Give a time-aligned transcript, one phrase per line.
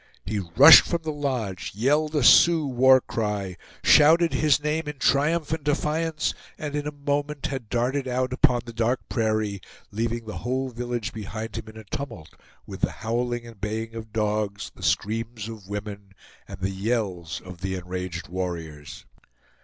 [0.25, 5.51] He rushed from the lodge, yelled a Sioux war cry, shouted his name in triumph
[5.53, 9.61] and defiance, and in a moment had darted out upon the dark prairie,
[9.91, 12.29] leaving the whole village behind him in a tumult,
[12.65, 16.15] with the howling and baying of dogs, the screams of women
[16.47, 19.05] and the yells of the enraged warriors.